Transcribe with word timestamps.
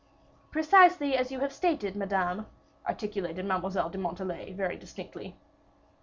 "Precisely 0.49 1.15
as 1.15 1.31
you 1.31 1.41
have 1.41 1.53
stated, 1.53 1.95
Madame," 1.95 2.47
articulated 2.87 3.45
Mademoiselle 3.45 3.91
de 3.91 3.99
Montalais, 3.99 4.51
very 4.51 4.75
distinctly. 4.75 5.35